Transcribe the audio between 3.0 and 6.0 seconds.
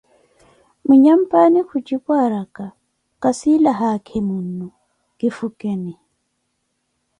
kasiila haakimunnu, kifukeni.